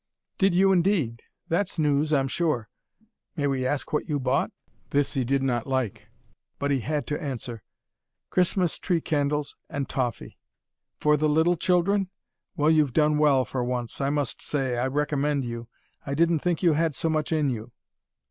[0.39, 1.21] "Did you indeed?
[1.47, 2.69] That's news, I'm sure.
[3.37, 4.49] May we ask what you bought?"
[4.89, 6.07] This he did not like.
[6.57, 7.61] But he had to answer.
[8.31, 10.39] "Christmas tree candles, and toffee."
[10.99, 12.09] "For the little children?
[12.55, 14.01] Well you've done well for once!
[14.01, 15.67] I must say I recommend you.
[16.03, 17.71] I didn't think you had so much in you."